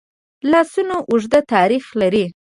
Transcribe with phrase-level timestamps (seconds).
[0.51, 2.25] لاسونه اوږد تاریخ لري